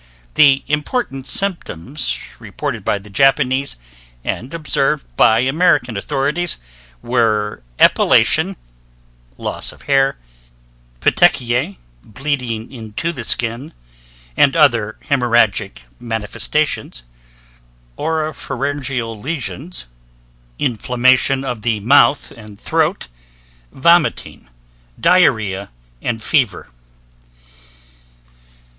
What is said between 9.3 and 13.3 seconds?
(lose of hair), petechiae (bleeding into the